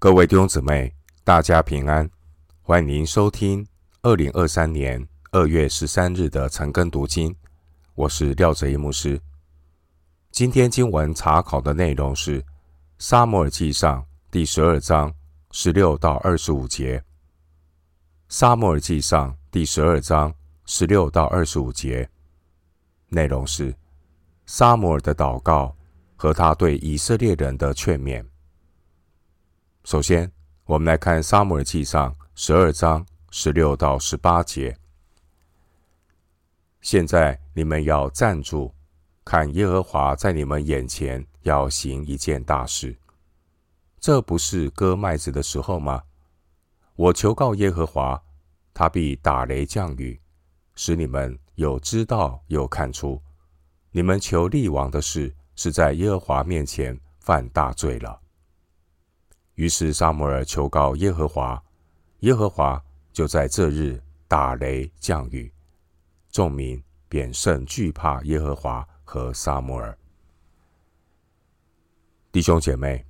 [0.00, 0.94] 各位弟兄姊妹，
[1.24, 2.08] 大家平安！
[2.62, 3.66] 欢迎您收听
[4.02, 7.34] 二零二三年二月十三日的晨更读经。
[7.96, 9.20] 我是廖哲一牧师。
[10.30, 12.40] 今天经文查考的内容是
[13.00, 14.00] 《撒母耳记上》
[14.30, 15.12] 第十二章
[15.50, 17.00] 十六到二十五节。
[18.28, 20.32] 《撒母耳记上》第十二章
[20.64, 22.08] 十六到二十五节
[23.08, 23.74] 内容是
[24.46, 25.74] 撒母耳的祷告
[26.14, 28.24] 和他对以色列人的劝勉。
[29.88, 30.30] 首先，
[30.66, 34.76] 我们来看《撒母耳记上》十二章十六到十八节。
[36.82, 38.74] 现在你们要站住，
[39.24, 42.98] 看耶和华在你们眼前要行一件大事。
[43.98, 46.02] 这不是割麦子的时候吗？
[46.94, 48.22] 我求告耶和华，
[48.74, 50.20] 他必打雷降雨，
[50.74, 53.18] 使你们有知道有看出。
[53.92, 58.20] 你们求立王的事，是在耶和华面前犯大罪了。
[59.58, 61.60] 于是撒母耳求告耶和华，
[62.20, 62.80] 耶和华
[63.12, 65.52] 就在这日打雷降雨，
[66.30, 69.98] 众民便甚惧怕耶和华和撒母耳。
[72.30, 73.04] 弟兄姐妹，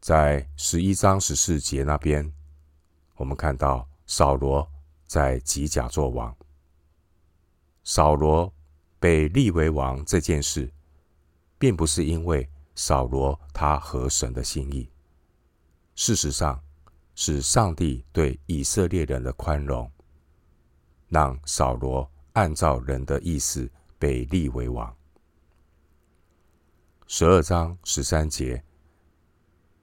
[0.00, 2.32] 在十一章十四节那边，
[3.14, 4.68] 我们看到扫罗
[5.06, 6.36] 在吉甲作王。
[7.84, 8.52] 扫罗
[8.98, 10.68] 被立为王这件事，
[11.60, 14.90] 并不是因为扫罗他合神的心意。
[16.00, 16.62] 事实上，
[17.16, 19.90] 是上帝对以色列人的宽容，
[21.08, 23.68] 让扫罗按照人的意思
[23.98, 24.96] 被立为王。
[27.08, 28.62] 十二章十三节，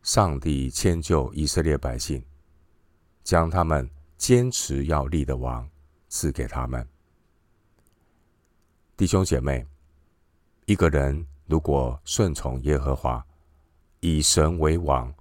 [0.03, 2.25] 上帝迁就以色列百姓，
[3.21, 5.69] 将他们坚持要立的王
[6.08, 6.88] 赐给他们。
[8.95, 9.67] 弟兄姐妹，
[10.66, 13.23] 一个人如果顺从耶和华，
[13.99, 15.13] 以神为王。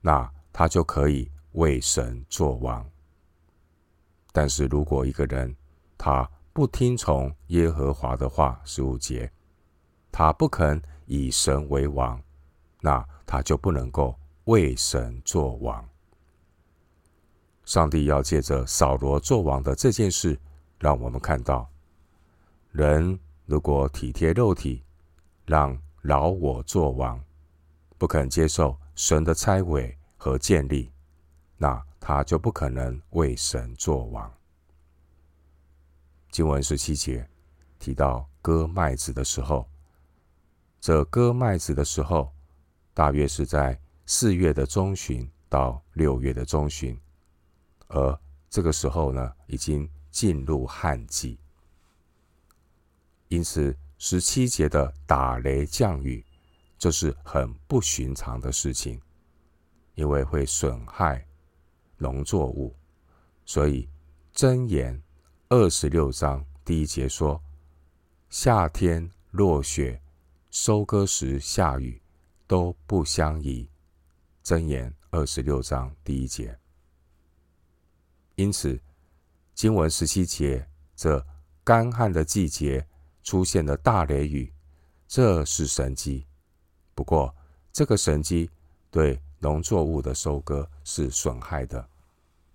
[0.00, 2.88] 那他就可以为神作王。
[4.32, 5.54] 但是如果一个人
[5.96, 9.30] 他不听从耶和华的话，十五节，
[10.12, 12.22] 他不肯以神为王，
[12.80, 15.86] 那他就不能够为神作王。
[17.64, 20.38] 上帝要借着扫罗作王的这件事，
[20.78, 21.68] 让我们看到，
[22.70, 24.84] 人如果体贴肉体，
[25.44, 27.20] 让老我作王，
[27.98, 28.78] 不肯接受。
[28.96, 30.90] 神的拆毁和建立，
[31.58, 34.32] 那他就不可能为神作王。
[36.30, 37.28] 经文十七节
[37.78, 39.68] 提到割麦子的时候，
[40.80, 42.32] 这割麦子的时候，
[42.94, 46.98] 大约是在四月的中旬到六月的中旬，
[47.88, 48.18] 而
[48.48, 51.38] 这个时候呢，已经进入旱季，
[53.28, 56.25] 因此十七节的打雷降雨。
[56.86, 59.02] 这是很不寻常的事情，
[59.96, 61.26] 因为会损害
[61.96, 62.76] 农作物，
[63.44, 63.88] 所以
[64.32, 65.02] 箴言
[65.48, 67.42] 二十六章第一节说
[68.30, 70.00] ：“夏天落雪，
[70.52, 72.00] 收割时下雨，
[72.46, 73.68] 都不相宜。”
[74.44, 76.56] 箴言二十六章第一节。
[78.36, 78.80] 因此，
[79.56, 80.64] 经文十七节
[80.94, 81.26] 这
[81.64, 82.86] 干旱的季节
[83.24, 84.54] 出现了大雷雨，
[85.08, 86.24] 这是神迹。
[86.96, 87.32] 不过，
[87.74, 88.50] 这个神迹
[88.90, 91.86] 对农作物的收割是损害的，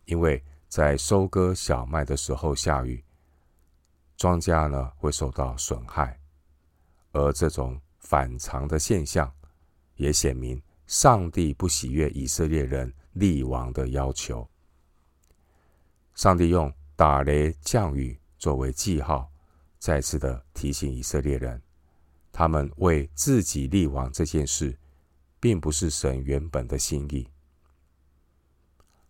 [0.06, 3.04] 因为在收割小麦的时候下雨，
[4.18, 6.20] 庄稼呢会受到损害，
[7.12, 9.32] 而这种反常的现象，
[9.96, 14.46] 也显明上帝不喜悦以色列人立王的要求。
[16.16, 19.32] 上帝用打雷降雨作为记号，
[19.78, 21.62] 再次的提醒以色列人。
[22.32, 24.78] 他们为自己立王这件事，
[25.40, 27.28] 并不是神原本的心意。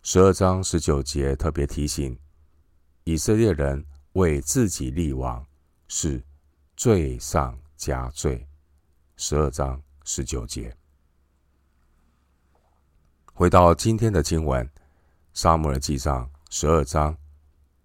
[0.01, 2.17] 十二章十九节特别提醒
[3.03, 5.45] 以色列人为自己立王
[5.87, 6.23] 是
[6.75, 8.47] 罪上加罪。
[9.17, 10.75] 十二章十九节。
[13.33, 14.65] 回到今天的经文，
[15.33, 17.15] 《撒母耳记上》十二章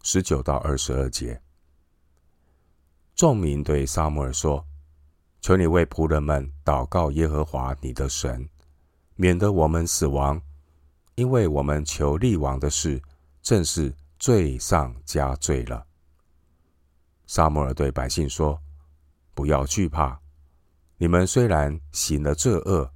[0.03, 1.43] 十九到二十二节，
[3.15, 4.67] 众民对撒母耳说。
[5.41, 8.49] 求你为仆人们祷告耶和华你的神，
[9.15, 10.43] 免得我们死亡，
[11.15, 13.01] 因为我们求立王的事，
[13.43, 15.87] 正是罪上加罪了。
[17.27, 18.61] 撒母耳对百姓说
[19.35, 20.19] ：“不要惧怕，
[20.97, 22.91] 你们虽然行了这恶，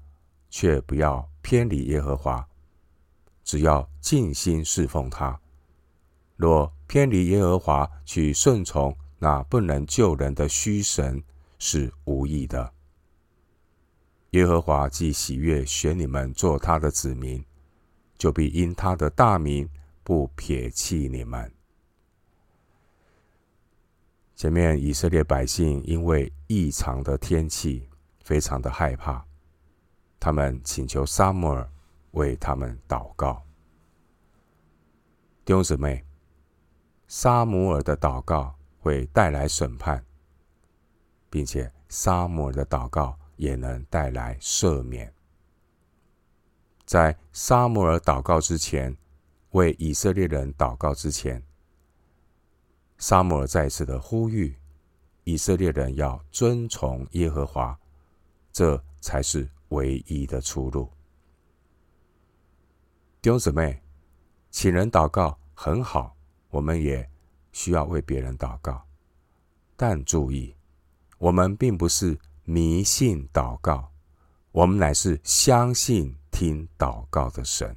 [0.48, 2.48] 却不要偏离耶和华，
[3.44, 5.38] 只要尽心侍奉他。
[6.36, 11.22] 若偏离耶和华，去顺从那不能救人的虚神。”
[11.60, 12.72] 是无益的。
[14.30, 17.44] 耶和华既喜悦选你们做他的子民，
[18.18, 19.68] 就必因他的大名
[20.02, 21.52] 不撇弃你们。
[24.34, 27.88] 前面以色列百姓因为异常的天气，
[28.24, 29.24] 非常的害怕，
[30.18, 31.70] 他们请求撒母耳
[32.12, 33.44] 为他们祷告。
[35.44, 36.04] 弟兄姊妹，
[37.08, 40.02] 撒母耳的祷告会带来审判，
[41.30, 45.10] 并且撒母耳的祷告也能带来赦免。
[46.84, 48.94] 在撒母耳祷告之前，
[49.52, 51.42] 为以色列人祷告之前，
[52.98, 54.54] 撒母耳再次的呼吁
[55.24, 57.78] 以色列人要遵从耶和华，
[58.52, 60.90] 这才是唯一的出路。
[63.22, 63.80] 弟兄姊妹，
[64.50, 66.16] 请人祷告很好，
[66.50, 67.08] 我们也
[67.52, 68.84] 需要为别人祷告，
[69.76, 70.56] 但注意，
[71.20, 73.92] 我们并不是迷信祷告，
[74.50, 76.16] 我们乃是相信。
[76.32, 77.76] 听祷告的神，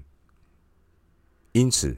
[1.51, 1.97] 因此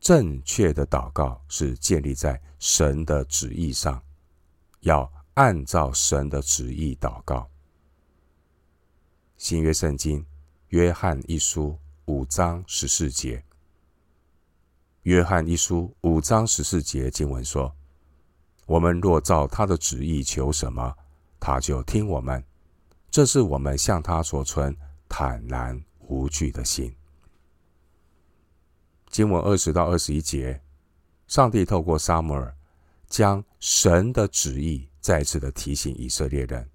[0.00, 4.02] 正确的祷告是建立在神的旨意上，
[4.80, 7.48] 要按照神的旨意祷告。
[9.36, 10.26] 新约圣经
[10.68, 13.44] 约翰一书五章十四节，
[15.02, 17.75] 约翰一书五章十四节经文说
[18.66, 20.94] ：“我们若照他的旨意求什么，
[21.40, 22.44] 他就听我们。
[23.10, 24.76] 这是我们向他所存。”
[25.08, 26.92] 坦然无惧的心。
[29.08, 30.60] 经文二十到二十一节，
[31.28, 32.52] 上帝透过撒母耳
[33.06, 36.68] 将神的旨意再次的提醒以色列人，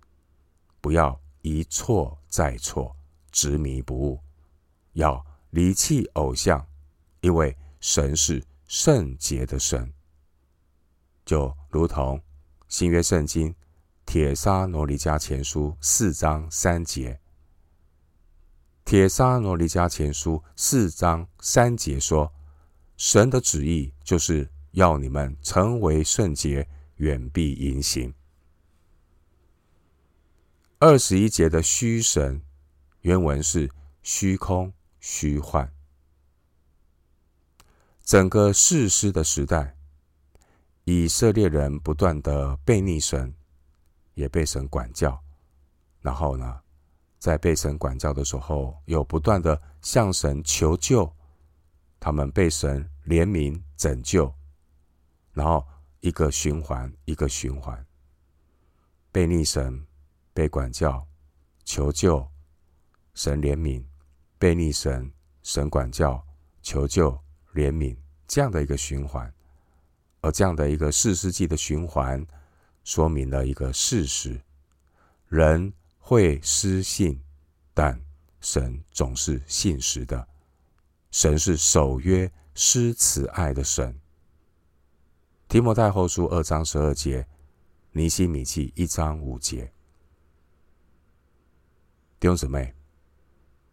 [0.80, 2.96] 不要一错再错，
[3.32, 4.18] 执迷不悟，
[4.94, 6.66] 要离弃偶像，
[7.20, 9.92] 因为神是圣洁的神。
[11.26, 12.22] 就如同
[12.68, 13.56] 新约圣经
[14.06, 17.22] 铁沙罗尼迦前书四章三节。
[18.84, 22.34] 铁沙罗尼迦前书四章三节说
[22.98, 28.14] ：“神的旨意就是要你们成为圣洁，远避淫行。”
[30.80, 32.42] 二十一节的虚神
[33.02, 33.72] 原文是
[34.04, 35.72] 虚空、虚幻。
[38.04, 39.78] 整个世师的时代，
[40.94, 43.34] 以色列人不断的被逆神，
[44.14, 45.18] 也被神管教，
[46.02, 46.60] 然后呢，
[47.18, 51.10] 在被神管教的时候，又不断的向神求救，
[51.98, 54.36] 他们被神怜悯拯救，
[55.32, 55.66] 然后
[56.02, 57.86] 一个循环一个循环，
[59.14, 59.88] 被逆神，
[60.34, 61.08] 被管教，
[61.64, 62.28] 求救，
[63.14, 63.82] 神怜悯，
[64.38, 65.10] 被逆神，
[65.42, 66.22] 神管教，
[66.62, 67.18] 求救，
[67.54, 67.96] 怜悯，
[68.28, 69.34] 这样的一个循环，
[70.22, 72.26] 而这样的一个四世纪的循环，
[72.84, 74.42] 说明了一个事实：
[75.28, 75.74] 人。
[76.04, 77.22] 会失信，
[77.76, 78.02] 但
[78.42, 80.28] 神总是信实的。
[81.12, 83.98] 神是守约施慈爱的神。
[85.48, 87.26] 提摩太后书二章十二节，
[87.92, 89.72] 尼西米记一章五节。
[92.20, 92.74] 弟兄姊妹，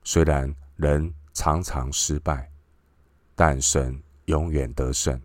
[0.04, 2.52] 虽然人常常失败，
[3.34, 5.20] 但神永远得胜。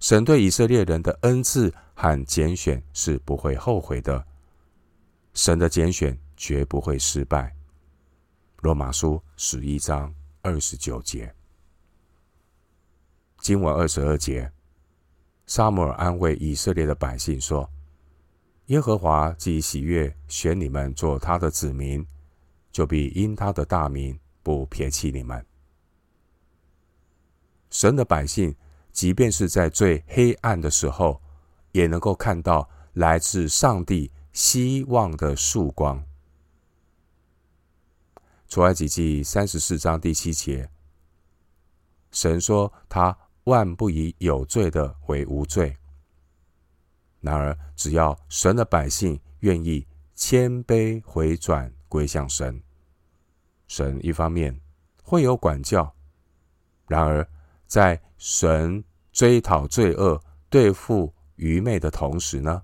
[0.00, 4.24] 神对以色列人的恩赐和拣选是不会后悔的。
[5.34, 7.54] 神的拣选绝不会失败。
[8.60, 10.12] 罗马书十一章
[10.42, 11.32] 二十九节，
[13.38, 14.50] 经文二十二节，
[15.46, 17.68] 撒母耳安慰以色列的百姓说
[18.66, 22.04] ：“耶和华既喜悦选你们做他的子民，
[22.72, 25.44] 就必因他的大名不撇弃你们。”
[27.70, 28.56] 神的百姓，
[28.92, 31.20] 即便是在最黑暗的时候，
[31.72, 34.12] 也能够看到来自上帝。
[34.30, 36.04] 希望的曙光。
[38.46, 40.70] 出埃及记三十四章第七节，
[42.12, 45.76] 神说他万不以有罪的为无罪。
[47.20, 52.62] 然而，只要神的百姓愿意谦卑回转归向神，
[53.66, 54.60] 神一方面
[55.02, 55.92] 会有管教；
[56.86, 57.28] 然而，
[57.68, 58.82] 在神
[59.12, 62.62] 追讨罪恶、对付愚昧的同时呢，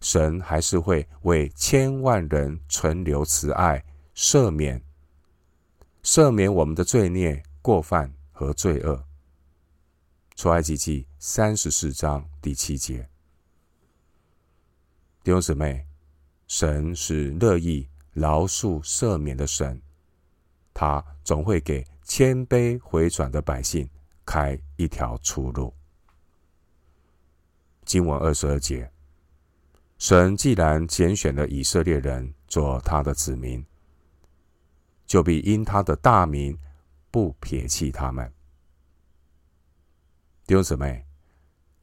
[0.00, 3.82] 神还是会为千万人存留慈爱，
[4.16, 4.82] 赦免，
[6.02, 9.04] 赦免我们的罪孽、过犯和罪恶。
[10.34, 13.08] 出埃及记三十四章第七节，
[15.22, 15.86] 弟兄姊妹，
[16.48, 19.80] 神是乐意饶恕赦免的神，
[20.74, 23.88] 他总会给谦卑回转的百姓
[24.24, 25.74] 开一条出路。
[27.84, 28.90] 经文二十二节。
[29.98, 33.64] 神既然拣选了以色列人做他的子民，
[35.06, 36.58] 就必因他的大名
[37.10, 38.32] 不撇弃他们。
[40.44, 41.06] 弟兄姊妹，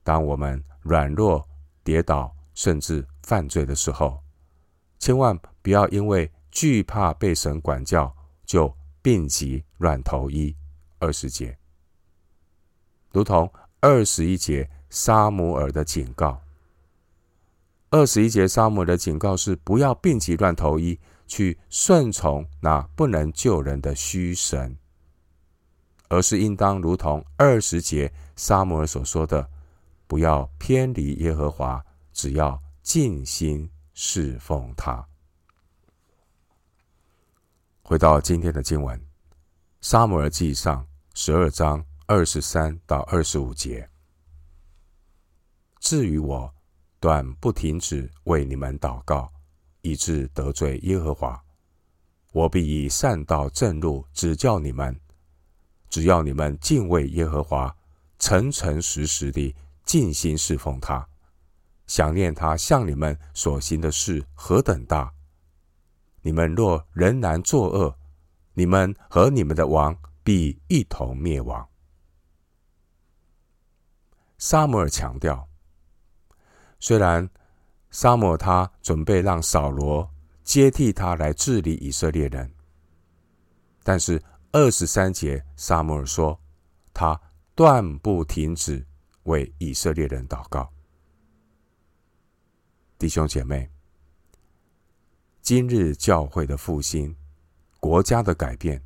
[0.04, 1.48] 当我们软弱、
[1.82, 4.22] 跌倒，甚至犯罪的时候，
[4.98, 8.14] 千万不要因为惧怕被神管教，
[8.46, 10.54] 就病急乱投医。
[11.00, 11.58] 二十节，
[13.12, 16.42] 如同二十一节沙姆尔的警告。
[17.92, 24.78] 二十一节撒母耳的警告是：不要病急乱投医，去顺从那不能救人的虚神，
[26.08, 29.50] 而是应当如同二十节沙姆尔所说的，
[30.06, 35.04] 不要偏离耶和华，只要尽心侍奉他。
[37.82, 38.96] 回到今天的经文，
[39.82, 40.84] 《沙姆尔记上》
[41.16, 43.88] 十二章二十三到二十五节。
[45.80, 46.52] 至于我，
[47.00, 49.32] 断不停止为你们祷告，
[49.84, 51.40] 以致得罪耶和华。
[52.32, 55.00] 我必以善道正路指教你们。
[55.88, 57.78] 只要你们敬畏耶和华，
[58.18, 61.08] 诚诚实实地尽心侍奉他，
[61.86, 65.14] 想念他向你们所行的事何等大。
[66.24, 67.96] 你们若仍然作恶，
[68.56, 71.69] 你们和你们的王必一同灭亡。
[74.40, 75.48] 撒母耳强调，
[76.80, 77.30] 虽然
[77.92, 80.10] 撒母耳他准备让扫罗
[80.44, 82.52] 接替他来治理以色列人，
[83.84, 86.40] 但是二十三节撒母耳说，
[86.94, 87.20] 他
[87.54, 88.88] 断不停止
[89.24, 90.72] 为以色列人祷告。
[92.98, 93.70] 弟兄姐妹。
[95.42, 97.16] 今日教会的复兴，
[97.80, 98.84] 国家的改变，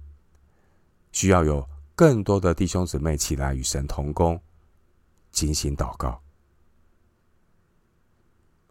[1.11, 4.41] 需要有更多的弟兄姊妹起来与神同工，
[5.33, 6.23] 进行祷告。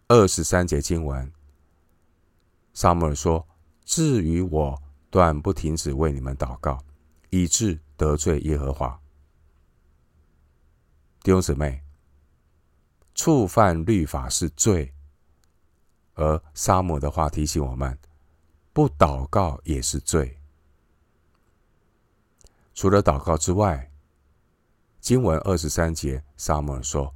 [0.09, 1.31] 二十三节经文，
[2.73, 3.47] 撒母耳说
[3.85, 6.83] ：“至于我，断不停止为你们祷告，
[7.29, 8.99] 以致得罪耶和华。”
[11.23, 11.83] 弟兄姊妹，
[13.15, 14.95] 触犯律法是罪。
[16.15, 17.99] 而撒母耳的话提醒我们，
[18.73, 20.39] 不祷告也是罪。
[22.75, 23.92] 除了祷告之外，
[25.03, 27.13] 经文二十三节，撒母耳说：“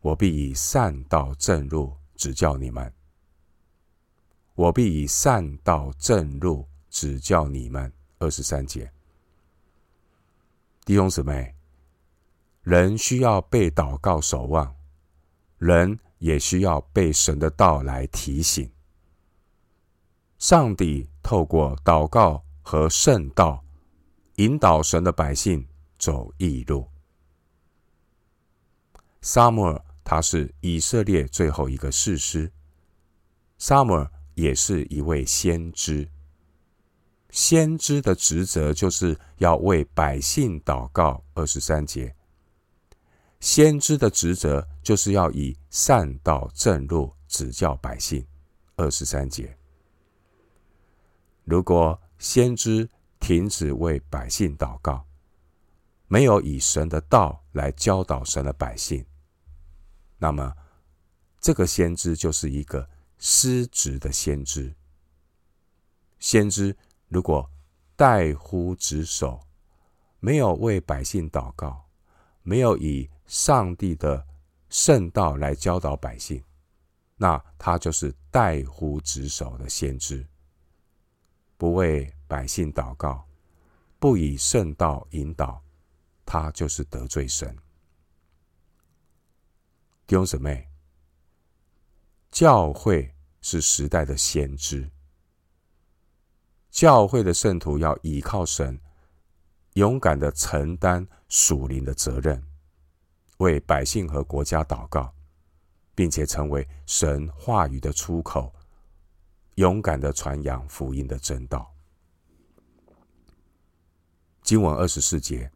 [0.00, 2.94] 我必以善道正路指教你们。
[4.54, 8.92] 我必以善道正路指教你们。”二十三节，
[10.84, 11.54] 弟兄姊妹，
[12.62, 14.74] 人需要被祷告守望，
[15.58, 15.98] 人。
[16.20, 18.70] 也需要被神的道来提醒。
[20.36, 23.64] 上帝透过祷告和圣道，
[24.34, 25.66] 引导神的百姓
[26.00, 26.88] 走异路。
[29.20, 32.50] 撒母耳他是以色列最后一个士师，
[33.58, 36.08] 撒母耳也是一位先知。
[37.30, 41.22] 先知的职责就是要为百姓祷告。
[41.34, 42.16] 二十三节。
[43.38, 48.26] 先知的职责就是要以善道正路指教百姓。
[48.76, 49.58] 二十三节，
[51.44, 52.88] 如果先知
[53.18, 55.06] 停止为百姓祷告，
[56.12, 59.06] 没有以神的道来教导神的百姓，
[60.18, 60.56] 那么
[61.38, 64.74] 这个先知就是一个失职的先知。
[66.18, 66.76] 先知
[67.06, 67.48] 如果
[67.96, 69.40] 怠忽职守，
[70.18, 71.88] 没有为百姓祷告，
[72.42, 74.26] 没有以上帝的
[74.68, 76.42] 圣道来教导百姓，
[77.18, 80.26] 那他就是怠忽职守的先知。
[81.56, 83.24] 不为百姓祷告，
[84.00, 85.62] 不以圣道引导，
[86.32, 87.52] 他就是得罪神。
[90.06, 90.68] 弟兄姊妹，
[92.30, 94.88] 教会是时代的先知，
[96.70, 98.80] 教会的圣徒要倚靠神，
[99.72, 102.40] 勇敢的承担属灵的责任。
[103.38, 105.12] 为百姓和国家祷告，
[105.96, 108.54] 并且成为神话语的出口，
[109.56, 111.74] 勇敢的传扬福音的真道。
[114.42, 115.50] 经文二十四节，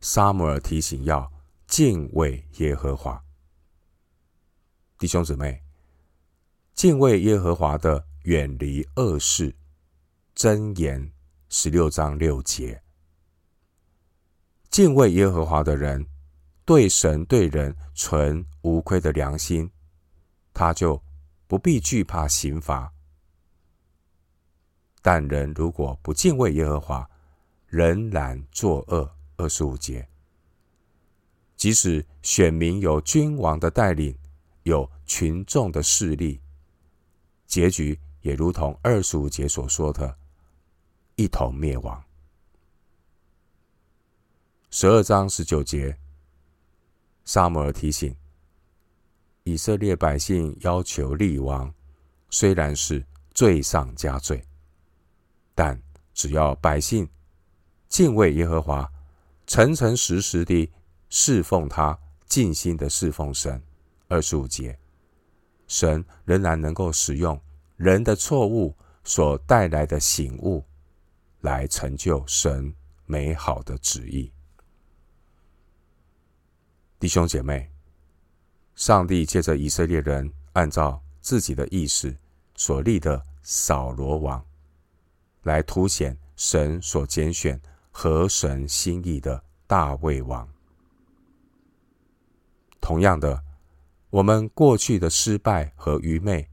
[0.00, 1.32] 撒母耳提醒要
[1.66, 3.22] 敬畏耶和华。
[4.98, 5.62] 弟兄姊妹，
[6.74, 9.54] 敬畏耶和华的，远离恶事。
[10.34, 11.12] 箴言
[11.48, 12.80] 十六章六节，
[14.70, 16.06] 敬畏耶和华的人。
[16.64, 19.70] 对神对人存无亏的良心，
[20.52, 21.02] 他就
[21.46, 22.92] 不必惧怕刑罚。
[25.00, 27.10] 但人如果不敬畏耶和华，
[27.66, 29.17] 仍然作恶。
[29.38, 30.08] 二十五节，
[31.56, 34.18] 即使选民有君王的带领，
[34.64, 36.40] 有群众的势力，
[37.46, 40.18] 结局也如同二十五节所说的，
[41.14, 42.04] 一同灭亡。
[44.70, 45.96] 十二章十九节，
[47.24, 48.14] 撒母耳提醒
[49.44, 51.72] 以色列百姓要求立王，
[52.28, 54.44] 虽然是罪上加罪，
[55.54, 55.80] 但
[56.12, 57.08] 只要百姓
[57.88, 58.92] 敬畏耶和华，
[59.48, 60.70] 诚诚实实地
[61.08, 63.60] 侍奉他，尽心的侍奉神。
[64.06, 64.78] 二十五节，
[65.66, 67.40] 神仍然能够使用
[67.76, 70.62] 人的错误所带来的醒悟，
[71.40, 72.74] 来成就神
[73.06, 74.30] 美好的旨意。
[77.00, 77.70] 弟兄姐妹，
[78.74, 82.14] 上帝借着以色列人按照自己的意思
[82.54, 84.44] 所立的扫罗王，
[85.44, 87.58] 来凸显神所拣选
[88.00, 90.48] 合神心意的大卫王。
[92.80, 93.42] 同样的，
[94.08, 96.48] 我们过去的失败和愚昧，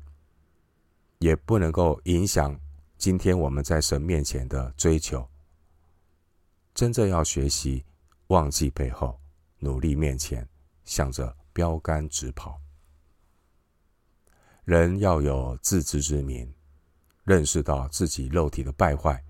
[1.19, 2.59] 也不能够影响
[2.97, 5.29] 今天我们在神面前的追求。
[6.73, 7.85] 真正要学习，
[8.29, 9.19] 忘记背后。
[9.59, 10.49] 努力面前，
[10.83, 12.59] 向着标杆直跑。
[14.63, 16.51] 人要有自知之明，
[17.23, 19.23] 认识到自己肉体的败坏，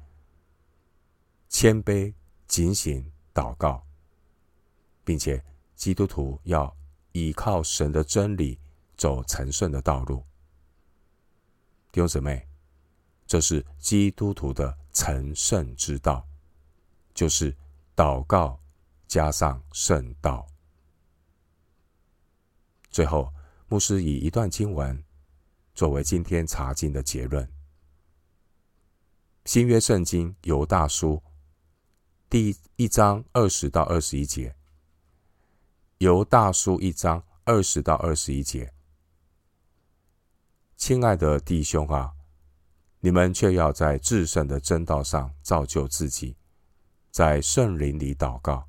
[1.57, 2.13] 谦卑、
[2.49, 3.81] 警醒、祷告，
[5.05, 5.41] 并且
[5.73, 6.75] 基督徒要
[7.13, 8.59] 依靠神的真理，
[8.97, 10.21] 走成圣的道路。
[11.93, 12.45] 弟兄姊妹，
[13.25, 16.27] 这是基督徒的成圣之道，
[17.13, 17.55] 就是
[17.95, 18.59] 祷告。
[19.07, 20.45] 加上圣道。
[22.89, 23.31] 最后，
[23.69, 25.01] 牧师以一段经文
[25.73, 27.49] 作为今天查经的结论：
[29.45, 31.23] 新约圣经犹大书
[32.35, 34.53] 第一章二十到二十一节。
[35.99, 38.73] 犹大书一章二十到二十一节。
[40.75, 42.11] 亲爱的弟兄啊，
[42.99, 46.35] 你们却要在至圣的真道上造就自己，
[47.09, 48.67] 在圣灵里祷告。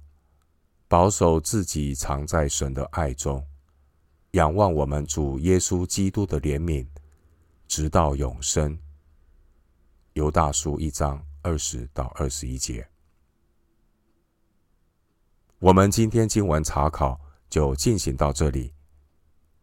[0.87, 3.45] 保守自己藏在神的爱中，
[4.31, 6.87] 仰望我们主耶稣基督的怜悯，
[7.67, 8.79] 直到永生。
[10.13, 12.89] 犹大书一章二十到二十一节。
[15.59, 18.75] 我们今天经文查考就进行到这里，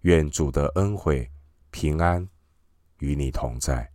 [0.02, 1.30] 愿主的恩惠
[1.70, 2.28] 平安
[2.98, 3.93] 与你同在。